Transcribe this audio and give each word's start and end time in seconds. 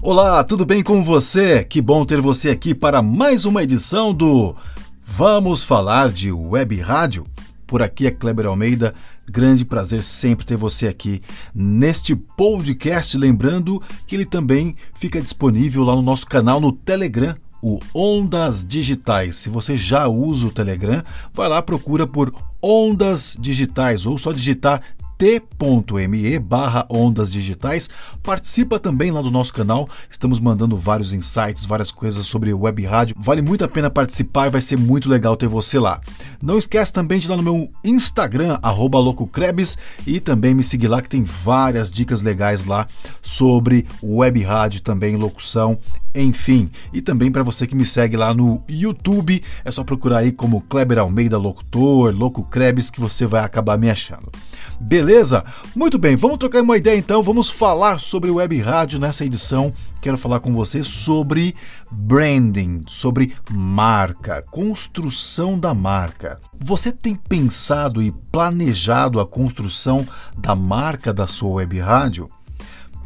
Olá, 0.00 0.44
tudo 0.44 0.64
bem 0.64 0.80
com 0.80 1.02
você? 1.02 1.64
Que 1.64 1.82
bom 1.82 2.04
ter 2.04 2.20
você 2.20 2.50
aqui 2.50 2.72
para 2.72 3.02
mais 3.02 3.44
uma 3.44 3.64
edição 3.64 4.14
do 4.14 4.54
Vamos 5.02 5.64
Falar 5.64 6.12
de 6.12 6.30
Web 6.30 6.80
Rádio. 6.80 7.26
Por 7.66 7.82
aqui 7.82 8.06
é 8.06 8.10
Kleber 8.12 8.46
Almeida. 8.46 8.94
Grande 9.28 9.64
prazer 9.64 10.04
sempre 10.04 10.46
ter 10.46 10.56
você 10.56 10.86
aqui 10.86 11.20
neste 11.52 12.14
podcast. 12.14 13.18
Lembrando 13.18 13.82
que 14.06 14.14
ele 14.14 14.24
também 14.24 14.76
fica 14.94 15.20
disponível 15.20 15.82
lá 15.82 15.96
no 15.96 16.02
nosso 16.02 16.28
canal 16.28 16.60
no 16.60 16.70
Telegram, 16.70 17.34
o 17.60 17.80
Ondas 17.92 18.64
Digitais. 18.64 19.34
Se 19.34 19.48
você 19.48 19.76
já 19.76 20.06
usa 20.06 20.46
o 20.46 20.52
Telegram, 20.52 21.02
vai 21.34 21.48
lá 21.48 21.60
procura 21.60 22.06
por 22.06 22.32
Ondas 22.62 23.36
Digitais 23.36 24.06
ou 24.06 24.16
só 24.16 24.32
digitar 24.32 24.80
t.me 25.18 26.38
barra 26.38 26.86
ondas 26.88 27.32
digitais. 27.32 27.90
Participa 28.22 28.78
também 28.78 29.10
lá 29.10 29.20
do 29.20 29.32
nosso 29.32 29.52
canal. 29.52 29.88
Estamos 30.08 30.38
mandando 30.38 30.76
vários 30.76 31.12
insights, 31.12 31.66
várias 31.66 31.90
coisas 31.90 32.24
sobre 32.24 32.54
web 32.54 32.84
rádio. 32.86 33.16
Vale 33.18 33.42
muito 33.42 33.64
a 33.64 33.68
pena 33.68 33.90
participar, 33.90 34.48
vai 34.48 34.60
ser 34.60 34.78
muito 34.78 35.08
legal 35.08 35.36
ter 35.36 35.48
você 35.48 35.78
lá. 35.78 36.00
Não 36.40 36.56
esquece 36.56 36.92
também 36.92 37.18
de 37.18 37.26
ir 37.26 37.30
lá 37.30 37.36
no 37.36 37.42
meu 37.42 37.68
Instagram, 37.82 38.60
arroba 38.62 39.00
loucocrebs, 39.00 39.76
e 40.06 40.20
também 40.20 40.54
me 40.54 40.62
seguir 40.62 40.86
lá 40.86 41.02
que 41.02 41.08
tem 41.08 41.24
várias 41.24 41.90
dicas 41.90 42.22
legais 42.22 42.64
lá 42.64 42.86
sobre 43.20 43.86
web 44.00 44.40
rádio 44.42 44.80
também, 44.82 45.16
locução, 45.16 45.78
enfim. 46.14 46.70
E 46.92 47.00
também 47.00 47.32
para 47.32 47.42
você 47.42 47.66
que 47.66 47.74
me 47.74 47.84
segue 47.84 48.16
lá 48.16 48.32
no 48.32 48.62
YouTube, 48.68 49.42
é 49.64 49.70
só 49.72 49.82
procurar 49.82 50.18
aí 50.18 50.30
como 50.30 50.60
Kleber 50.60 50.98
Almeida 50.98 51.36
Locutor, 51.36 52.14
Louco 52.14 52.44
Krebs, 52.44 52.88
que 52.88 53.00
você 53.00 53.26
vai 53.26 53.42
acabar 53.42 53.76
me 53.76 53.90
achando. 53.90 54.30
Beleza? 54.80 55.07
Muito 55.74 55.98
bem, 55.98 56.16
vamos 56.16 56.36
trocar 56.36 56.62
uma 56.62 56.76
ideia 56.76 56.98
então, 56.98 57.22
vamos 57.22 57.48
falar 57.48 57.98
sobre 57.98 58.30
web 58.30 58.60
rádio 58.60 58.98
nessa 58.98 59.24
edição. 59.24 59.72
Quero 60.02 60.18
falar 60.18 60.40
com 60.40 60.52
você 60.52 60.84
sobre 60.84 61.54
branding, 61.90 62.82
sobre 62.86 63.32
marca, 63.50 64.44
construção 64.50 65.58
da 65.58 65.72
marca. 65.72 66.38
Você 66.60 66.92
tem 66.92 67.14
pensado 67.14 68.02
e 68.02 68.12
planejado 68.30 69.18
a 69.18 69.26
construção 69.26 70.06
da 70.36 70.54
marca 70.54 71.10
da 71.10 71.26
sua 71.26 71.54
web 71.54 71.80
rádio? 71.80 72.28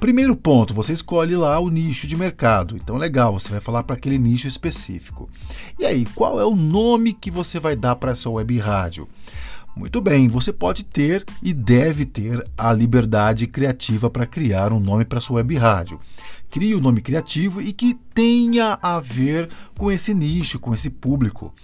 Primeiro 0.01 0.35
ponto, 0.35 0.75
você 0.75 0.93
escolhe 0.93 1.37
lá 1.37 1.61
o 1.61 1.69
nicho 1.69 2.09
de 2.09 2.17
mercado. 2.17 2.77
Então, 2.77 2.97
legal, 2.97 3.39
você 3.39 3.49
vai 3.49 3.61
falar 3.61 3.85
para 3.85 3.95
aquele 3.95 4.19
nicho 4.19 4.49
específico. 4.49 5.31
E 5.79 5.87
aí, 5.87 6.05
qual 6.17 6.41
é 6.41 6.45
o 6.45 6.57
nome 6.57 7.13
que 7.13 7.31
você 7.31 7.61
vai 7.61 7.77
dar 7.77 7.95
para 7.95 8.11
essa 8.11 8.29
web 8.29 8.59
rádio? 8.59 9.09
Muito 9.75 10.03
bem, 10.03 10.29
você 10.29 10.53
pode 10.53 10.85
ter 10.85 11.25
e 11.43 11.55
deve 11.55 12.05
ter 12.05 12.47
a 12.59 12.73
liberdade 12.75 13.47
criativa 13.47 14.11
para 14.11 14.27
criar 14.27 14.71
um 14.71 14.79
nome 14.79 15.05
para 15.05 15.21
sua 15.21 15.37
web 15.37 15.57
rádio. 15.57 15.99
Crie 16.51 16.75
um 16.75 16.81
nome 16.81 17.01
criativo 17.01 17.61
e 17.61 17.73
que 17.73 17.95
tenha 18.15 18.79
a 18.83 19.01
ver 19.01 19.49
com 19.79 19.91
esse 19.91 20.13
nicho, 20.13 20.59
com 20.59 20.75
esse 20.75 20.91
público. 20.91 21.55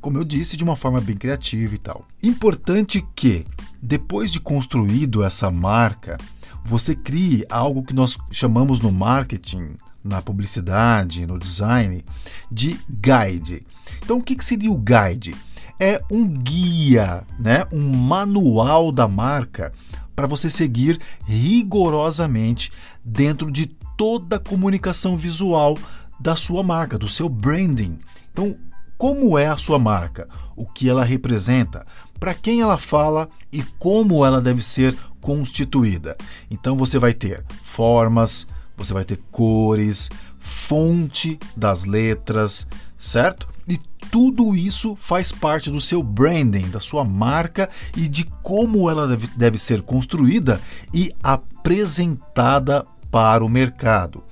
Como 0.00 0.16
eu 0.16 0.24
disse, 0.24 0.56
de 0.56 0.64
uma 0.64 0.76
forma 0.76 1.00
bem 1.00 1.16
criativa 1.16 1.74
e 1.74 1.78
tal. 1.78 2.06
Importante 2.22 3.06
que, 3.14 3.44
depois 3.82 4.32
de 4.32 4.40
construído 4.40 5.22
essa 5.22 5.50
marca, 5.50 6.16
você 6.64 6.94
crie 6.94 7.44
algo 7.50 7.82
que 7.82 7.94
nós 7.94 8.16
chamamos 8.30 8.80
no 8.80 8.90
marketing, 8.90 9.76
na 10.02 10.22
publicidade, 10.22 11.26
no 11.26 11.38
design, 11.38 12.02
de 12.50 12.78
guide. 12.88 13.66
Então, 14.02 14.18
o 14.18 14.22
que 14.22 14.42
seria 14.42 14.72
o 14.72 14.78
guide? 14.78 15.34
É 15.80 16.02
um 16.10 16.26
guia, 16.26 17.24
né? 17.38 17.66
um 17.72 17.96
manual 17.96 18.90
da 18.90 19.06
marca 19.06 19.72
para 20.14 20.26
você 20.26 20.50
seguir 20.50 21.00
rigorosamente 21.24 22.72
dentro 23.04 23.50
de 23.50 23.66
toda 23.96 24.36
a 24.36 24.40
comunicação 24.40 25.16
visual 25.16 25.78
da 26.18 26.34
sua 26.34 26.62
marca, 26.62 26.98
do 26.98 27.08
seu 27.08 27.28
branding. 27.28 27.98
Então, 28.32 28.56
como 28.96 29.38
é 29.38 29.46
a 29.46 29.56
sua 29.56 29.78
marca? 29.78 30.28
O 30.56 30.66
que 30.66 30.88
ela 30.88 31.04
representa? 31.04 31.86
Para 32.18 32.34
quem 32.34 32.60
ela 32.60 32.76
fala 32.76 33.28
e 33.52 33.62
como 33.78 34.26
ela 34.26 34.40
deve 34.40 34.60
ser 34.60 34.96
constituída. 35.20 36.16
Então 36.50 36.76
você 36.76 36.98
vai 36.98 37.12
ter 37.14 37.44
formas, 37.62 38.44
você 38.76 38.92
vai 38.92 39.04
ter 39.04 39.20
cores, 39.30 40.10
fonte 40.40 41.38
das 41.56 41.84
letras, 41.84 42.66
certo? 42.98 43.48
E 43.68 43.78
tudo 44.10 44.54
isso 44.54 44.96
faz 44.96 45.30
parte 45.30 45.70
do 45.70 45.80
seu 45.80 46.02
branding, 46.02 46.68
da 46.68 46.80
sua 46.80 47.04
marca 47.04 47.70
e 47.96 48.08
de 48.08 48.24
como 48.42 48.90
ela 48.90 49.06
deve, 49.06 49.28
deve 49.36 49.58
ser 49.58 49.82
construída 49.82 50.60
e 50.92 51.14
apresentada 51.22 52.84
para 53.10 53.44
o 53.44 53.48
mercado. 53.48 54.22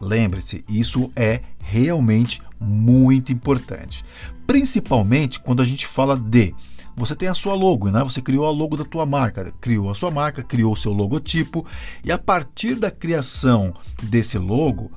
Lembre-se, 0.00 0.64
isso 0.68 1.10
é 1.14 1.40
realmente 1.58 2.42
muito 2.60 3.32
importante. 3.32 4.04
Principalmente 4.46 5.40
quando 5.40 5.62
a 5.62 5.64
gente 5.64 5.86
fala 5.86 6.16
de 6.16 6.54
você 6.96 7.14
tem 7.14 7.28
a 7.28 7.34
sua 7.34 7.54
logo, 7.54 7.90
né? 7.90 8.02
Você 8.02 8.22
criou 8.22 8.46
a 8.46 8.50
logo 8.50 8.76
da 8.76 8.84
tua 8.84 9.04
marca, 9.04 9.52
criou 9.60 9.90
a 9.90 9.94
sua 9.94 10.10
marca, 10.10 10.42
criou 10.42 10.72
o 10.72 10.76
seu 10.76 10.92
logotipo 10.92 11.64
e 12.02 12.10
a 12.10 12.18
partir 12.18 12.74
da 12.74 12.90
criação 12.90 13.74
desse 14.02 14.38
logo, 14.38 14.90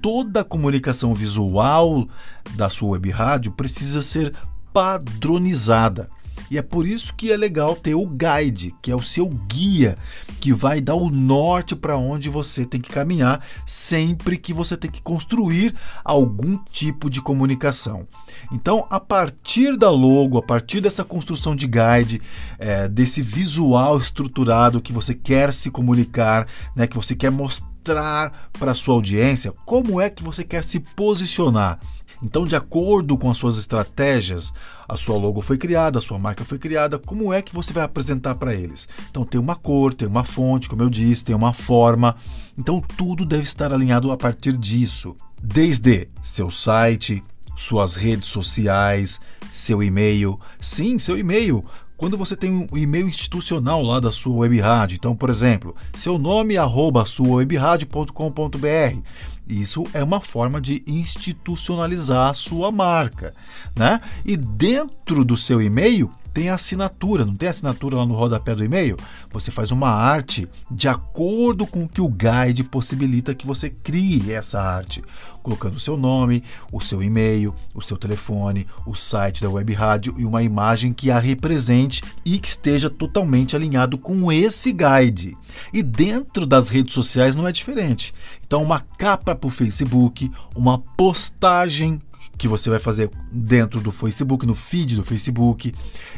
toda 0.00 0.40
a 0.40 0.44
comunicação 0.44 1.12
visual 1.12 2.08
da 2.54 2.70
sua 2.70 2.92
web 2.92 3.10
rádio 3.10 3.52
precisa 3.52 4.00
ser 4.00 4.34
padronizada. 4.72 6.08
E 6.52 6.58
é 6.58 6.62
por 6.62 6.86
isso 6.86 7.14
que 7.14 7.32
é 7.32 7.36
legal 7.38 7.74
ter 7.74 7.94
o 7.94 8.06
guide, 8.06 8.74
que 8.82 8.90
é 8.90 8.94
o 8.94 9.02
seu 9.02 9.26
guia, 9.26 9.96
que 10.38 10.52
vai 10.52 10.82
dar 10.82 10.96
o 10.96 11.08
norte 11.08 11.74
para 11.74 11.96
onde 11.96 12.28
você 12.28 12.66
tem 12.66 12.78
que 12.78 12.90
caminhar 12.90 13.42
sempre 13.66 14.36
que 14.36 14.52
você 14.52 14.76
tem 14.76 14.90
que 14.90 15.00
construir 15.00 15.74
algum 16.04 16.58
tipo 16.70 17.08
de 17.08 17.22
comunicação. 17.22 18.06
Então, 18.52 18.86
a 18.90 19.00
partir 19.00 19.78
da 19.78 19.88
logo, 19.88 20.36
a 20.36 20.42
partir 20.42 20.82
dessa 20.82 21.02
construção 21.02 21.56
de 21.56 21.66
guide, 21.66 22.20
é, 22.58 22.86
desse 22.86 23.22
visual 23.22 23.96
estruturado 23.96 24.82
que 24.82 24.92
você 24.92 25.14
quer 25.14 25.54
se 25.54 25.70
comunicar, 25.70 26.46
né, 26.76 26.86
que 26.86 26.96
você 26.96 27.16
quer 27.16 27.30
mostrar 27.30 28.50
para 28.58 28.72
a 28.72 28.74
sua 28.74 28.92
audiência, 28.92 29.54
como 29.64 30.02
é 30.02 30.10
que 30.10 30.22
você 30.22 30.44
quer 30.44 30.64
se 30.64 30.80
posicionar. 30.80 31.80
Então, 32.22 32.46
de 32.46 32.54
acordo 32.54 33.18
com 33.18 33.28
as 33.30 33.36
suas 33.36 33.58
estratégias, 33.58 34.52
a 34.88 34.96
sua 34.96 35.16
logo 35.16 35.40
foi 35.40 35.58
criada, 35.58 35.98
a 35.98 36.02
sua 36.02 36.18
marca 36.18 36.44
foi 36.44 36.58
criada, 36.58 36.98
como 36.98 37.32
é 37.32 37.42
que 37.42 37.52
você 37.52 37.72
vai 37.72 37.82
apresentar 37.82 38.36
para 38.36 38.54
eles? 38.54 38.86
Então, 39.10 39.24
tem 39.24 39.40
uma 39.40 39.56
cor, 39.56 39.92
tem 39.92 40.06
uma 40.06 40.22
fonte, 40.22 40.68
como 40.68 40.82
eu 40.82 40.88
disse, 40.88 41.24
tem 41.24 41.34
uma 41.34 41.52
forma. 41.52 42.14
Então, 42.56 42.80
tudo 42.96 43.26
deve 43.26 43.42
estar 43.42 43.72
alinhado 43.72 44.12
a 44.12 44.16
partir 44.16 44.56
disso. 44.56 45.16
Desde 45.42 46.08
seu 46.22 46.50
site, 46.50 47.24
suas 47.56 47.96
redes 47.96 48.28
sociais, 48.28 49.20
seu 49.52 49.82
e-mail. 49.82 50.38
Sim, 50.60 50.98
seu 50.98 51.18
e-mail. 51.18 51.64
Quando 51.96 52.16
você 52.16 52.34
tem 52.34 52.50
um 52.50 52.76
e-mail 52.76 53.06
institucional 53.06 53.80
lá 53.80 54.00
da 54.00 54.10
sua 54.10 54.38
web 54.38 54.58
rádio, 54.60 54.96
então, 54.96 55.14
por 55.14 55.30
exemplo, 55.30 55.74
seu 55.96 56.18
nome 56.18 56.56
arroba 56.56 57.06
suawebradio.com.br 57.06 58.98
isso 59.48 59.84
é 59.92 60.02
uma 60.02 60.20
forma 60.20 60.60
de 60.60 60.82
institucionalizar 60.86 62.30
a 62.30 62.34
sua 62.34 62.70
marca, 62.70 63.34
né? 63.76 64.00
E 64.24 64.36
dentro 64.36 65.24
do 65.24 65.36
seu 65.36 65.60
e-mail 65.60 66.12
tem 66.32 66.48
assinatura, 66.48 67.24
não 67.24 67.34
tem 67.34 67.48
assinatura 67.48 67.96
lá 67.96 68.06
no 68.06 68.14
rodapé 68.14 68.54
do 68.54 68.64
e-mail? 68.64 68.96
Você 69.30 69.50
faz 69.50 69.70
uma 69.70 69.88
arte 69.88 70.48
de 70.70 70.88
acordo 70.88 71.66
com 71.66 71.84
o 71.84 71.88
que 71.88 72.00
o 72.00 72.08
guide 72.08 72.64
possibilita 72.64 73.34
que 73.34 73.46
você 73.46 73.70
crie 73.70 74.32
essa 74.32 74.60
arte, 74.60 75.02
colocando 75.42 75.76
o 75.76 75.80
seu 75.80 75.96
nome, 75.96 76.42
o 76.70 76.80
seu 76.80 77.02
e-mail, 77.02 77.54
o 77.74 77.82
seu 77.82 77.96
telefone, 77.96 78.66
o 78.86 78.94
site 78.94 79.42
da 79.42 79.50
web 79.50 79.72
rádio 79.72 80.14
e 80.16 80.24
uma 80.24 80.42
imagem 80.42 80.92
que 80.92 81.10
a 81.10 81.18
represente 81.18 82.02
e 82.24 82.38
que 82.38 82.48
esteja 82.48 82.88
totalmente 82.88 83.54
alinhado 83.54 83.98
com 83.98 84.30
esse 84.32 84.72
guide. 84.72 85.36
E 85.72 85.82
dentro 85.82 86.46
das 86.46 86.68
redes 86.68 86.94
sociais 86.94 87.36
não 87.36 87.46
é 87.46 87.52
diferente. 87.52 88.14
Então, 88.46 88.62
uma 88.62 88.80
capa 88.80 89.34
para 89.34 89.46
o 89.46 89.50
Facebook, 89.50 90.30
uma 90.54 90.78
postagem 90.78 92.00
que 92.36 92.48
você 92.48 92.70
vai 92.70 92.78
fazer 92.78 93.10
dentro 93.30 93.80
do 93.80 93.92
Facebook, 93.92 94.46
no 94.46 94.54
feed 94.54 94.96
do 94.96 95.04
Facebook, 95.04 95.74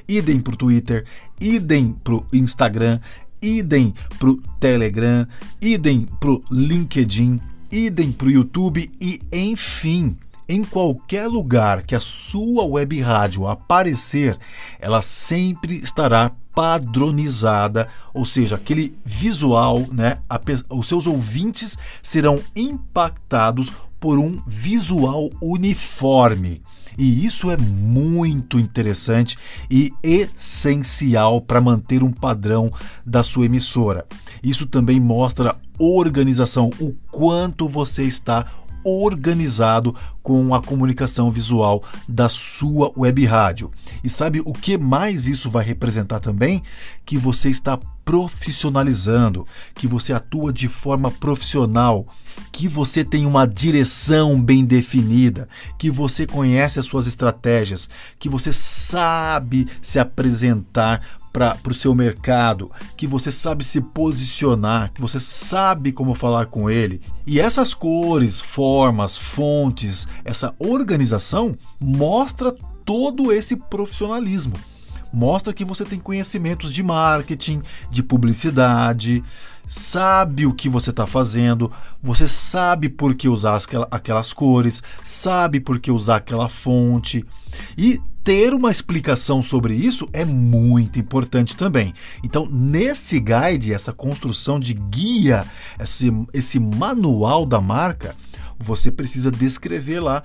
idem 0.08 0.40
para 0.40 0.54
o 0.54 0.56
Twitter, 0.56 1.04
idem 1.40 1.92
para 1.92 2.14
o 2.14 2.26
Instagram, 2.32 3.00
idem 3.40 3.94
para 4.18 4.30
o 4.30 4.36
Telegram, 4.58 5.26
idem 5.60 6.06
para 6.18 6.30
o 6.30 6.42
LinkedIn, 6.50 7.40
idem 7.70 8.12
para 8.12 8.26
o 8.28 8.30
YouTube 8.30 8.90
e, 9.00 9.20
enfim, 9.32 10.16
em 10.48 10.62
qualquer 10.62 11.26
lugar 11.26 11.82
que 11.82 11.94
a 11.94 12.00
sua 12.00 12.64
web 12.64 13.00
rádio 13.00 13.46
aparecer, 13.46 14.38
ela 14.78 15.02
sempre 15.02 15.76
estará 15.76 16.32
padronizada, 16.54 17.88
ou 18.12 18.24
seja, 18.24 18.54
aquele 18.54 18.96
visual, 19.04 19.80
né? 19.90 20.18
Os 20.70 20.86
seus 20.86 21.06
ouvintes 21.06 21.76
serão 22.02 22.40
impactados 22.54 23.72
por 24.04 24.18
um 24.18 24.36
visual 24.46 25.30
uniforme. 25.40 26.60
E 26.98 27.24
isso 27.24 27.50
é 27.50 27.56
muito 27.56 28.58
interessante 28.58 29.34
e 29.70 29.94
essencial 30.02 31.40
para 31.40 31.58
manter 31.58 32.02
um 32.02 32.12
padrão 32.12 32.70
da 33.06 33.22
sua 33.22 33.46
emissora. 33.46 34.04
Isso 34.42 34.66
também 34.66 35.00
mostra 35.00 35.56
organização, 35.78 36.68
o 36.78 36.92
quanto 37.10 37.66
você 37.66 38.04
está 38.04 38.44
organizado 38.84 39.94
com 40.22 40.54
a 40.54 40.62
comunicação 40.62 41.30
visual 41.30 41.82
da 42.08 42.28
sua 42.28 42.92
web 42.96 43.24
rádio. 43.24 43.70
E 44.02 44.08
sabe 44.08 44.40
o 44.44 44.52
que 44.52 44.78
mais 44.78 45.26
isso 45.26 45.50
vai 45.50 45.64
representar 45.64 46.20
também? 46.20 46.62
Que 47.04 47.18
você 47.18 47.48
está 47.48 47.78
profissionalizando, 48.04 49.46
que 49.74 49.86
você 49.86 50.12
atua 50.12 50.52
de 50.52 50.68
forma 50.68 51.10
profissional, 51.10 52.06
que 52.52 52.68
você 52.68 53.02
tem 53.02 53.24
uma 53.24 53.46
direção 53.46 54.40
bem 54.40 54.64
definida, 54.64 55.48
que 55.78 55.90
você 55.90 56.26
conhece 56.26 56.78
as 56.78 56.84
suas 56.84 57.06
estratégias, 57.06 57.88
que 58.18 58.28
você 58.28 58.52
sabe 58.52 59.66
se 59.80 59.98
apresentar 59.98 61.02
para 61.34 61.58
o 61.68 61.74
seu 61.74 61.92
mercado, 61.96 62.70
que 62.96 63.08
você 63.08 63.32
sabe 63.32 63.64
se 63.64 63.80
posicionar, 63.80 64.92
que 64.92 65.00
você 65.00 65.18
sabe 65.18 65.90
como 65.90 66.14
falar 66.14 66.46
com 66.46 66.70
ele. 66.70 67.02
E 67.26 67.40
essas 67.40 67.74
cores, 67.74 68.40
formas, 68.40 69.16
fontes, 69.16 70.06
essa 70.24 70.54
organização 70.60 71.58
mostra 71.80 72.54
todo 72.84 73.32
esse 73.32 73.56
profissionalismo. 73.56 74.54
Mostra 75.12 75.52
que 75.52 75.64
você 75.64 75.84
tem 75.84 75.98
conhecimentos 75.98 76.72
de 76.72 76.84
marketing, 76.84 77.62
de 77.90 78.02
publicidade, 78.02 79.22
sabe 79.66 80.46
o 80.46 80.54
que 80.54 80.68
você 80.68 80.90
está 80.90 81.06
fazendo, 81.06 81.70
você 82.00 82.28
sabe 82.28 82.88
por 82.88 83.14
que 83.14 83.28
usar 83.28 83.60
aquelas 83.90 84.32
cores, 84.32 84.82
sabe 85.02 85.58
por 85.58 85.80
que 85.80 85.90
usar 85.90 86.16
aquela 86.16 86.48
fonte. 86.48 87.24
E 87.76 88.00
ter 88.24 88.54
uma 88.54 88.70
explicação 88.70 89.42
sobre 89.42 89.74
isso 89.74 90.08
é 90.10 90.24
muito 90.24 90.98
importante 90.98 91.54
também. 91.54 91.92
Então, 92.22 92.48
nesse 92.50 93.20
guide, 93.20 93.74
essa 93.74 93.92
construção 93.92 94.58
de 94.58 94.72
guia, 94.72 95.46
esse, 95.78 96.10
esse 96.32 96.58
manual 96.58 97.44
da 97.44 97.60
marca, 97.60 98.16
você 98.58 98.90
precisa 98.90 99.30
descrever 99.30 100.00
lá 100.00 100.22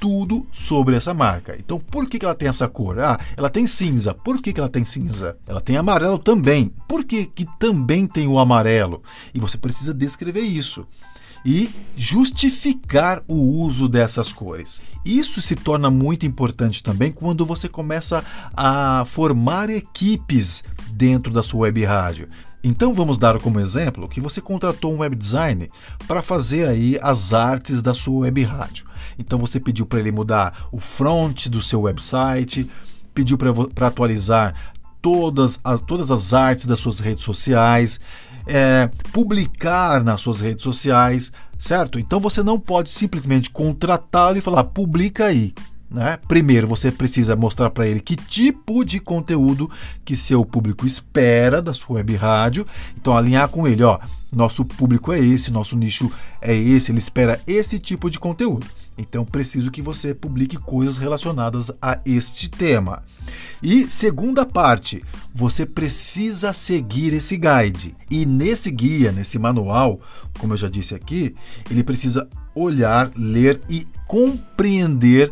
tudo 0.00 0.46
sobre 0.50 0.96
essa 0.96 1.12
marca. 1.12 1.54
Então, 1.58 1.78
por 1.78 2.08
que, 2.08 2.18
que 2.18 2.24
ela 2.24 2.34
tem 2.34 2.48
essa 2.48 2.66
cor? 2.66 2.98
Ah, 2.98 3.20
ela 3.36 3.50
tem 3.50 3.66
cinza. 3.66 4.14
Por 4.14 4.40
que, 4.40 4.52
que 4.52 4.58
ela 4.58 4.70
tem 4.70 4.86
cinza? 4.86 5.36
Ela 5.46 5.60
tem 5.60 5.76
amarelo 5.76 6.18
também. 6.18 6.72
Por 6.88 7.04
que, 7.04 7.26
que 7.26 7.46
também 7.58 8.06
tem 8.06 8.26
o 8.26 8.38
amarelo? 8.38 9.02
E 9.34 9.38
você 9.38 9.58
precisa 9.58 9.92
descrever 9.92 10.40
isso 10.40 10.86
e 11.44 11.70
justificar 11.96 13.22
o 13.26 13.34
uso 13.34 13.88
dessas 13.88 14.32
cores. 14.32 14.80
Isso 15.04 15.40
se 15.40 15.56
torna 15.56 15.90
muito 15.90 16.24
importante 16.24 16.82
também 16.82 17.10
quando 17.10 17.44
você 17.44 17.68
começa 17.68 18.24
a 18.54 19.04
formar 19.06 19.68
equipes 19.70 20.62
dentro 20.90 21.32
da 21.32 21.42
sua 21.42 21.62
web 21.62 21.84
rádio. 21.84 22.28
Então 22.64 22.94
vamos 22.94 23.18
dar 23.18 23.40
como 23.40 23.58
exemplo 23.58 24.08
que 24.08 24.20
você 24.20 24.40
contratou 24.40 24.94
um 24.94 24.98
web 24.98 25.16
design 25.16 25.68
para 26.06 26.22
fazer 26.22 26.68
aí 26.68 26.96
as 27.02 27.32
artes 27.32 27.82
da 27.82 27.92
sua 27.92 28.20
web 28.20 28.40
rádio. 28.44 28.86
Então 29.18 29.38
você 29.38 29.58
pediu 29.58 29.84
para 29.84 29.98
ele 29.98 30.12
mudar 30.12 30.68
o 30.70 30.78
front 30.78 31.48
do 31.48 31.60
seu 31.60 31.82
website, 31.82 32.70
pediu 33.12 33.36
para 33.36 33.88
atualizar 33.88 34.54
todas 35.02 35.58
as, 35.64 35.80
todas 35.80 36.12
as 36.12 36.32
artes 36.32 36.64
das 36.64 36.78
suas 36.78 37.00
redes 37.00 37.24
sociais, 37.24 37.98
é, 38.46 38.90
publicar 39.12 40.02
nas 40.02 40.20
suas 40.20 40.40
redes 40.40 40.62
sociais, 40.62 41.32
certo? 41.58 41.98
Então 41.98 42.20
você 42.20 42.42
não 42.42 42.58
pode 42.58 42.90
simplesmente 42.90 43.50
contratá-lo 43.50 44.38
e 44.38 44.40
falar 44.40 44.64
publica 44.64 45.26
aí. 45.26 45.54
Né? 45.92 46.18
Primeiro, 46.26 46.66
você 46.66 46.90
precisa 46.90 47.36
mostrar 47.36 47.68
para 47.68 47.86
ele 47.86 48.00
que 48.00 48.16
tipo 48.16 48.82
de 48.82 48.98
conteúdo 48.98 49.70
que 50.04 50.16
seu 50.16 50.42
público 50.42 50.86
espera 50.86 51.60
da 51.60 51.74
sua 51.74 51.96
web 51.96 52.16
rádio. 52.16 52.66
Então, 52.96 53.14
alinhar 53.14 53.48
com 53.48 53.68
ele, 53.68 53.82
ó, 53.82 53.98
nosso 54.32 54.64
público 54.64 55.12
é 55.12 55.20
esse, 55.20 55.50
nosso 55.50 55.76
nicho 55.76 56.10
é 56.40 56.56
esse, 56.56 56.90
ele 56.90 56.98
espera 56.98 57.38
esse 57.46 57.78
tipo 57.78 58.08
de 58.08 58.18
conteúdo. 58.18 58.66
Então, 58.96 59.24
preciso 59.24 59.70
que 59.70 59.82
você 59.82 60.14
publique 60.14 60.56
coisas 60.56 60.96
relacionadas 60.96 61.70
a 61.80 61.98
este 62.06 62.48
tema. 62.48 63.02
E 63.62 63.90
segunda 63.90 64.46
parte, 64.46 65.04
você 65.34 65.66
precisa 65.66 66.54
seguir 66.54 67.12
esse 67.12 67.36
guide. 67.36 67.94
E 68.10 68.24
nesse 68.24 68.70
guia, 68.70 69.12
nesse 69.12 69.38
manual, 69.38 70.00
como 70.38 70.54
eu 70.54 70.58
já 70.58 70.68
disse 70.68 70.94
aqui, 70.94 71.34
ele 71.70 71.84
precisa 71.84 72.28
olhar, 72.54 73.10
ler 73.16 73.60
e 73.68 73.86
compreender 74.06 75.30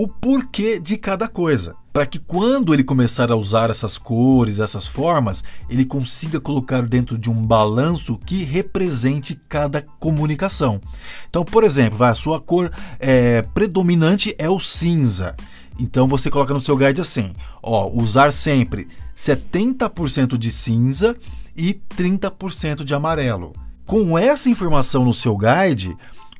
o 0.00 0.06
porquê 0.06 0.78
de 0.78 0.96
cada 0.96 1.26
coisa, 1.26 1.74
para 1.92 2.06
que 2.06 2.20
quando 2.20 2.72
ele 2.72 2.84
começar 2.84 3.32
a 3.32 3.36
usar 3.36 3.68
essas 3.68 3.98
cores, 3.98 4.60
essas 4.60 4.86
formas, 4.86 5.42
ele 5.68 5.84
consiga 5.84 6.38
colocar 6.38 6.86
dentro 6.86 7.18
de 7.18 7.28
um 7.28 7.44
balanço 7.44 8.16
que 8.24 8.44
represente 8.44 9.34
cada 9.48 9.82
comunicação. 9.98 10.80
Então, 11.28 11.44
por 11.44 11.64
exemplo, 11.64 12.00
a 12.04 12.14
sua 12.14 12.40
cor 12.40 12.70
é, 13.00 13.42
predominante 13.42 14.32
é 14.38 14.48
o 14.48 14.60
cinza. 14.60 15.34
Então 15.80 16.06
você 16.06 16.30
coloca 16.30 16.54
no 16.54 16.60
seu 16.60 16.76
guide 16.76 17.00
assim: 17.00 17.32
ó, 17.60 17.90
usar 17.92 18.32
sempre 18.32 18.86
70% 19.16 20.38
de 20.38 20.52
cinza 20.52 21.16
e 21.56 21.74
30% 21.74 22.84
de 22.84 22.94
amarelo. 22.94 23.52
Com 23.84 24.16
essa 24.16 24.48
informação 24.48 25.04
no 25.04 25.12
seu 25.12 25.36
guide, 25.36 25.96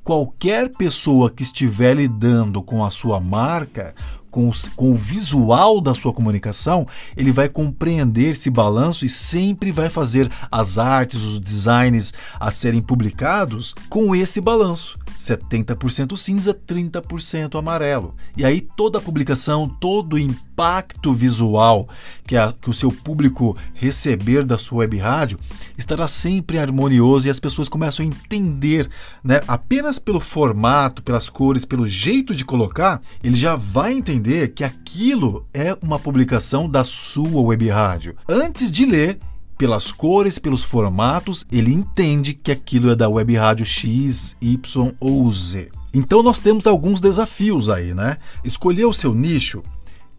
qualquer 0.09 0.71
pessoa 0.71 1.29
que 1.29 1.43
estiver 1.43 1.93
lidando 1.93 2.63
com 2.63 2.83
a 2.83 2.91
sua 2.91 3.21
marca, 3.21 3.95
com, 4.31 4.51
com 4.75 4.93
o 4.93 4.97
visual 4.97 5.83
da 5.83 5.93
sua 5.93 6.15
comunicação, 6.15 6.87
ele 7.15 7.31
vai 7.31 7.47
compreender 7.47 8.31
esse 8.31 8.49
balanço 8.49 9.05
e 9.05 9.09
sempre 9.11 9.71
vai 9.71 9.91
fazer 9.91 10.33
as 10.51 10.79
artes, 10.79 11.23
os 11.23 11.39
designs 11.39 12.15
a 12.41 12.51
serem 12.51 12.81
publicados 12.81 13.75
com 13.91 14.17
esse 14.17 14.41
balanço. 14.41 14.99
70% 15.19 16.17
cinza, 16.17 16.55
30% 16.55 17.59
amarelo. 17.59 18.15
E 18.37 18.45
aí 18.45 18.61
toda 18.61 18.99
a 18.99 19.03
publicação, 19.03 19.69
todo 19.69 20.15
o 20.15 20.19
impacto 20.19 21.13
visual 21.13 21.89
que, 22.27 22.37
a, 22.37 22.53
que 22.53 22.71
o 22.71 22.75
seu 22.75 22.93
público 22.93 23.57
receber 23.75 24.45
da 24.45 24.57
sua 24.57 24.79
web 24.79 24.97
rádio 24.97 25.39
estará 25.77 26.07
sempre 26.07 26.59
harmonioso 26.59 27.27
e 27.27 27.31
as 27.31 27.41
pessoas 27.41 27.69
começam 27.69 28.05
a 28.05 28.09
entender, 28.09 28.89
né? 29.23 29.41
Apenas 29.49 29.99
pelo 29.99 30.21
formato, 30.21 31.03
pelas 31.03 31.29
cores, 31.29 31.65
pelo 31.65 31.87
jeito 31.87 32.35
de 32.35 32.45
colocar, 32.45 33.01
ele 33.23 33.37
já 33.37 33.57
vai 33.57 33.93
entender 33.93 34.55
que 34.55 34.63
aquilo 34.63 35.47
é 35.53 35.77
uma 35.83 35.99
publicação 35.99 36.69
da 36.69 36.85
sua 36.85 37.41
web 37.41 37.69
rádio. 37.69 38.17
Antes 38.29 38.71
de 38.71 38.87
ler, 38.87 39.19
pelas 39.59 39.91
cores, 39.91 40.39
pelos 40.39 40.63
formatos, 40.63 41.45
ele 41.51 41.73
entende 41.73 42.33
que 42.33 42.53
aquilo 42.53 42.91
é 42.91 42.95
da 42.95 43.09
web 43.09 43.37
rádio 43.37 43.67
X, 43.67 44.37
Y 44.41 44.93
ou 45.01 45.31
Z. 45.33 45.69
Então 45.93 46.23
nós 46.23 46.39
temos 46.39 46.67
alguns 46.67 47.01
desafios 47.01 47.69
aí, 47.69 47.93
né? 47.93 48.19
Escolher 48.45 48.85
o 48.85 48.93
seu 48.93 49.13
nicho, 49.13 49.63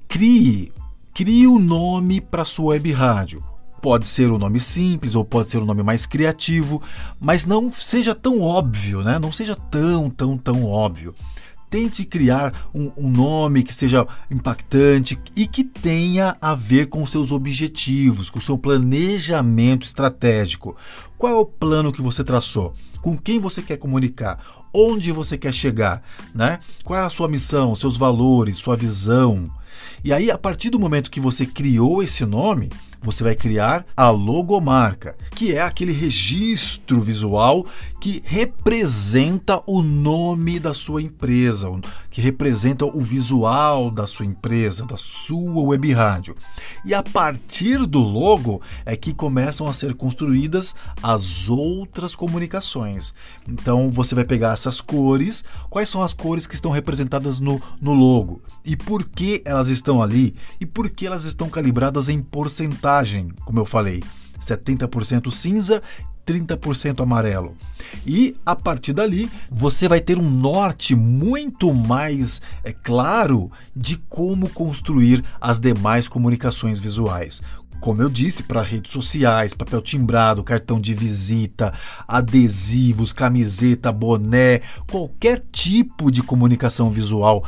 crie, 0.10 0.74
crie 1.14 1.48
o 1.48 1.56
um 1.56 1.60
nome 1.60 2.20
para 2.20 2.44
sua 2.44 2.74
web 2.74 2.92
rádio. 2.92 3.42
Pode 3.82 4.10
ser 4.10 4.30
um 4.30 4.38
nome 4.38 4.60
simples 4.60 5.16
ou 5.16 5.24
pode 5.24 5.50
ser 5.50 5.60
um 5.60 5.66
nome 5.66 5.84
mais 5.84 6.06
criativo, 6.06 6.82
mas 7.18 7.46
não 7.46 7.72
seja 7.72 8.14
tão 8.14 8.42
óbvio, 8.42 9.02
né? 9.04 9.18
Não 9.20 9.32
seja 9.32 9.56
tão, 9.56 10.10
tão, 10.10 10.38
tão 10.38 10.66
óbvio. 10.66 11.16
Tente 11.70 12.04
criar 12.04 12.68
um, 12.74 12.92
um, 12.98 13.10
nome 13.10 13.62
que 13.62 13.74
seja 13.74 14.08
impactante 14.32 15.20
e 15.36 15.46
que 15.46 15.64
tenha 15.64 16.36
a 16.42 16.56
ver 16.56 16.88
com 16.88 17.06
seus 17.06 17.32
objetivos, 17.32 18.30
com 18.30 18.40
seu 18.40 18.58
planejamento 18.58 19.86
estratégico. 19.86 20.76
Qual 21.18 21.32
é 21.32 21.36
o 21.36 21.46
plano 21.46 21.92
que 21.92 22.02
você 22.02 22.24
traçou? 22.24 22.74
Com 23.02 23.16
quem 23.16 23.40
você 23.40 23.62
quer 23.62 23.78
comunicar? 23.78 24.44
Onde 24.74 25.12
você 25.12 25.38
quer 25.38 25.54
chegar? 25.54 26.02
Né? 26.34 26.60
Qual 26.84 27.00
é 27.00 27.04
a 27.04 27.10
sua 27.10 27.28
missão, 27.28 27.76
seus 27.76 27.96
valores, 27.96 28.58
sua 28.58 28.76
visão? 28.76 29.50
E 30.04 30.12
aí, 30.12 30.32
a 30.32 30.38
partir 30.38 30.70
do 30.70 30.80
momento 30.80 31.12
que 31.12 31.20
você 31.20 31.46
criou 31.46 32.02
esse 32.02 32.26
nome, 32.26 32.70
você 33.02 33.24
vai 33.24 33.36
criar 33.36 33.86
a 33.96 34.10
logomarca, 34.10 35.16
que 35.32 35.54
é 35.54 35.62
aquele 35.62 35.92
registro 35.92 37.02
visual 37.02 37.66
que 38.00 38.22
representa 38.26 39.62
o 39.66 39.82
nome 39.82 40.60
da 40.60 40.74
sua 40.74 41.02
empresa, 41.02 41.70
que 42.10 42.22
representa 42.22 42.86
o 42.86 43.02
visual 43.02 43.90
da 43.90 44.06
sua 44.06 44.26
empresa, 44.26 44.86
da 44.86 44.98
sua 44.98 45.62
web 45.62 45.92
rádio. 45.94 46.36
E 46.84 46.94
a 46.94 47.02
partir 47.02 47.86
do 47.86 48.00
logo 48.00 48.62
é 48.86 48.96
que 48.96 49.14
começam 49.14 49.68
a 49.68 49.74
ser 49.74 49.94
construídas 49.94 50.76
as 51.02 51.50
outras 51.50 52.16
comunicações. 52.16 53.14
Então 53.48 53.90
você 53.90 54.14
vai 54.16 54.26
pegar 54.26 54.54
essas 54.54 54.82
cores, 54.82 55.44
quais 55.70 55.90
são 55.90 56.02
as 56.02 56.14
cores 56.14 56.46
que 56.46 56.56
estão 56.56 56.72
representadas 56.72 57.40
no, 57.40 57.62
no 57.82 57.94
logo 57.94 58.42
e 58.64 58.76
por 58.76 59.08
que 59.08 59.42
elas 59.46 59.70
estão 59.70 60.02
ali 60.02 60.36
e 60.60 60.66
por 60.66 60.90
que 60.90 61.06
elas 61.06 61.24
estão 61.24 61.50
calibradas 61.50 62.10
em 62.10 62.22
porcentagem, 62.22 62.89
como 63.46 63.60
eu 63.60 63.66
falei. 63.66 64.02
70% 64.40 65.30
cinza, 65.32 65.82
30% 66.30 67.02
amarelo. 67.02 67.56
E 68.06 68.36
a 68.46 68.56
partir 68.56 68.94
dali, 68.94 69.30
você 69.50 69.88
vai 69.88 70.00
ter 70.00 70.18
um 70.18 70.30
norte 70.30 70.96
muito 70.96 71.74
mais 71.74 72.42
é 72.64 72.72
claro 72.72 73.52
de 73.76 73.98
como 74.10 74.50
construir 74.50 75.24
as 75.42 75.60
demais 75.60 76.08
comunicações 76.08 76.80
visuais. 76.80 77.42
Como 77.80 78.02
eu 78.02 78.10
disse, 78.10 78.44
para 78.44 78.62
redes 78.62 78.92
sociais, 78.92 79.54
papel 79.54 79.82
timbrado, 79.82 80.44
cartão 80.44 80.82
de 80.82 80.94
visita, 80.94 81.74
adesivos, 82.06 83.14
camiseta, 83.14 83.90
boné, 83.90 84.62
qualquer 84.92 85.42
tipo 85.52 86.12
de 86.12 86.22
comunicação 86.22 86.92
visual 86.92 87.44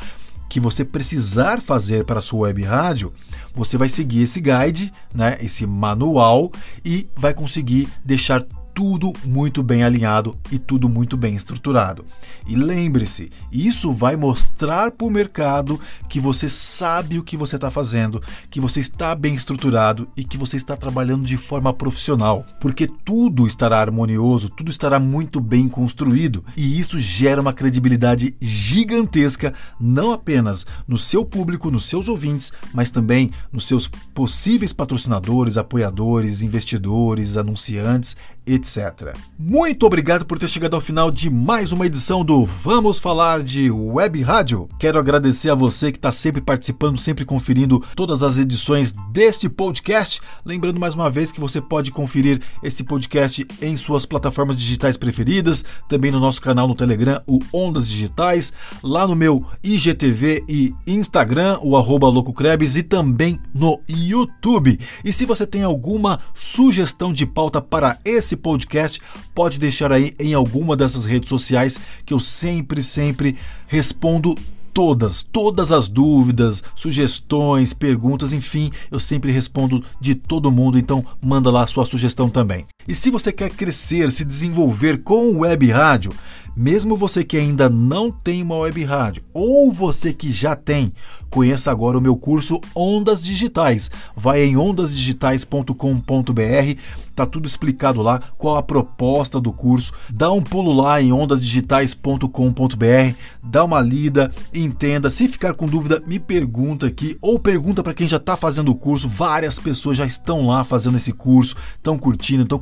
que 0.51 0.59
você 0.59 0.83
precisar 0.83 1.61
fazer 1.61 2.03
para 2.03 2.19
a 2.19 2.21
sua 2.21 2.41
web 2.41 2.61
rádio, 2.61 3.13
você 3.55 3.77
vai 3.77 3.87
seguir 3.87 4.23
esse 4.23 4.41
guide, 4.41 4.91
né, 5.15 5.37
esse 5.39 5.65
manual 5.65 6.51
e 6.83 7.07
vai 7.15 7.33
conseguir 7.33 7.87
deixar 8.03 8.45
tudo 8.73 9.13
muito 9.23 9.61
bem 9.61 9.83
alinhado 9.83 10.37
e 10.51 10.57
tudo 10.57 10.89
muito 10.89 11.17
bem 11.17 11.35
estruturado. 11.35 12.05
E 12.47 12.55
lembre-se, 12.55 13.31
isso 13.51 13.93
vai 13.93 14.15
mostrar 14.15 14.91
para 14.91 15.07
o 15.07 15.11
mercado 15.11 15.79
que 16.09 16.19
você 16.19 16.49
sabe 16.49 17.19
o 17.19 17.23
que 17.23 17.37
você 17.37 17.55
está 17.55 17.69
fazendo, 17.69 18.21
que 18.49 18.59
você 18.59 18.79
está 18.79 19.13
bem 19.15 19.33
estruturado 19.33 20.07
e 20.15 20.23
que 20.23 20.37
você 20.37 20.57
está 20.57 20.75
trabalhando 20.75 21.25
de 21.25 21.37
forma 21.37 21.73
profissional, 21.73 22.45
porque 22.59 22.87
tudo 22.87 23.47
estará 23.47 23.79
harmonioso, 23.79 24.49
tudo 24.49 24.71
estará 24.71 24.99
muito 24.99 25.39
bem 25.39 25.67
construído 25.67 26.43
e 26.55 26.79
isso 26.79 26.99
gera 26.99 27.41
uma 27.41 27.53
credibilidade 27.53 28.35
gigantesca, 28.41 29.53
não 29.79 30.11
apenas 30.11 30.65
no 30.87 30.97
seu 30.97 31.25
público, 31.25 31.71
nos 31.71 31.85
seus 31.85 32.07
ouvintes, 32.07 32.51
mas 32.73 32.89
também 32.89 33.31
nos 33.51 33.65
seus 33.65 33.87
possíveis 34.13 34.73
patrocinadores, 34.73 35.57
apoiadores, 35.57 36.41
investidores, 36.41 37.37
anunciantes, 37.37 38.15
etc. 38.45 39.15
Muito 39.37 39.85
obrigado 39.85 40.25
por 40.25 40.37
ter 40.37 40.47
chegado 40.47 40.73
ao 40.73 40.81
final 40.81 41.11
de 41.11 41.29
mais 41.29 41.71
uma 41.71 41.85
edição 41.85 42.23
do 42.25 42.45
Vamos 42.45 42.99
Falar 42.99 43.43
de 43.43 43.69
Web 43.69 44.21
Rádio. 44.21 44.67
Quero 44.79 44.99
agradecer 44.99 45.49
a 45.49 45.55
você 45.55 45.91
que 45.91 45.97
está 45.97 46.11
sempre 46.11 46.41
participando, 46.41 46.99
sempre 46.99 47.25
conferindo 47.25 47.83
todas 47.95 48.23
as 48.23 48.37
edições 48.37 48.93
deste 49.11 49.47
podcast. 49.47 50.21
Lembrando 50.45 50.79
mais 50.79 50.95
uma 50.95 51.09
vez 51.09 51.31
que 51.31 51.39
você 51.39 51.61
pode 51.61 51.91
conferir 51.91 52.41
esse 52.63 52.83
podcast 52.83 53.45
em 53.61 53.77
suas 53.77 54.05
plataformas 54.05 54.57
digitais 54.57 54.97
preferidas, 54.97 55.63
também 55.87 56.11
no 56.11 56.19
nosso 56.19 56.41
canal 56.41 56.67
no 56.67 56.75
Telegram, 56.75 57.21
o 57.27 57.39
Ondas 57.53 57.87
Digitais, 57.87 58.51
lá 58.83 59.07
no 59.07 59.15
meu 59.15 59.45
IGTV 59.63 60.43
e 60.47 60.73
Instagram, 60.85 61.57
o 61.61 61.77
arroba 61.77 62.07
LocoCrebs, 62.07 62.75
e 62.75 62.83
também 62.83 63.39
no 63.53 63.79
YouTube. 63.87 64.79
E 65.03 65.13
se 65.13 65.25
você 65.25 65.45
tem 65.45 65.63
alguma 65.63 66.19
sugestão 66.33 67.13
de 67.13 67.25
pauta 67.25 67.61
para 67.61 67.99
esse 68.03 68.30
esse 68.31 68.37
podcast, 68.37 69.01
pode 69.35 69.59
deixar 69.59 69.91
aí 69.91 70.13
em 70.19 70.33
alguma 70.33 70.75
dessas 70.75 71.05
redes 71.05 71.29
sociais 71.29 71.77
que 72.05 72.13
eu 72.13 72.19
sempre, 72.19 72.81
sempre 72.81 73.37
respondo 73.67 74.35
todas, 74.73 75.21
todas 75.21 75.71
as 75.71 75.89
dúvidas, 75.89 76.63
sugestões, 76.75 77.73
perguntas, 77.73 78.31
enfim, 78.31 78.71
eu 78.89 78.99
sempre 78.99 79.31
respondo 79.31 79.83
de 79.99 80.15
todo 80.15 80.51
mundo, 80.51 80.79
então 80.79 81.05
manda 81.21 81.51
lá 81.51 81.63
a 81.63 81.67
sua 81.67 81.85
sugestão 81.85 82.29
também. 82.29 82.65
E 82.87 82.95
se 82.95 83.09
você 83.09 83.31
quer 83.31 83.51
crescer, 83.51 84.11
se 84.11 84.25
desenvolver 84.25 85.03
com 85.03 85.39
web 85.39 85.69
rádio, 85.69 86.11
mesmo 86.55 86.95
você 86.97 87.23
que 87.23 87.37
ainda 87.37 87.69
não 87.69 88.11
tem 88.11 88.43
uma 88.43 88.57
web 88.57 88.83
rádio 88.83 89.23
ou 89.33 89.71
você 89.71 90.11
que 90.13 90.31
já 90.31 90.55
tem, 90.55 90.93
conheça 91.29 91.71
agora 91.71 91.97
o 91.97 92.01
meu 92.01 92.17
curso 92.17 92.59
Ondas 92.75 93.23
Digitais. 93.23 93.89
Vai 94.15 94.43
em 94.43 94.57
ondasdigitais.com.br, 94.57 96.79
tá 97.15 97.25
tudo 97.25 97.47
explicado 97.47 98.01
lá, 98.01 98.19
qual 98.37 98.57
a 98.57 98.63
proposta 98.63 99.39
do 99.39 99.53
curso. 99.53 99.93
Dá 100.09 100.29
um 100.31 100.41
pulo 100.41 100.73
lá 100.73 101.01
em 101.01 101.13
ondasdigitais.com.br, 101.13 103.15
dá 103.41 103.63
uma 103.63 103.79
lida, 103.81 104.29
entenda. 104.53 105.09
Se 105.09 105.29
ficar 105.29 105.53
com 105.53 105.67
dúvida, 105.67 106.03
me 106.05 106.19
pergunta 106.19 106.87
aqui 106.87 107.17
ou 107.21 107.39
pergunta 107.39 107.81
para 107.81 107.93
quem 107.93 108.09
já 108.09 108.17
está 108.17 108.35
fazendo 108.35 108.71
o 108.71 108.75
curso. 108.75 109.07
Várias 109.07 109.57
pessoas 109.57 109.97
já 109.97 110.05
estão 110.05 110.47
lá 110.47 110.65
fazendo 110.65 110.97
esse 110.97 111.13
curso, 111.13 111.55
estão 111.75 111.97
curtindo, 111.97 112.43
estão 112.43 112.59